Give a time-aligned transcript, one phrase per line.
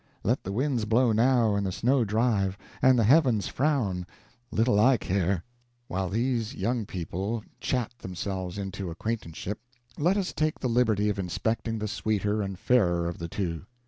[0.23, 4.07] Let the winds blow now, and the snow drive, and the heavens frown!
[4.49, 5.43] Little I care!"
[5.87, 9.59] While these young people chat themselves into an acquaintanceship,
[9.99, 13.67] let us take the liberty of inspecting the sweeter and fairer of the two.